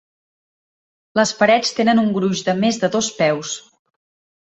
[1.19, 3.57] Les parets tenen un gruix de més de dos peus.